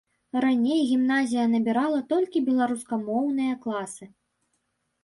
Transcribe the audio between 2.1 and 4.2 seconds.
толькі беларускамоўныя класы.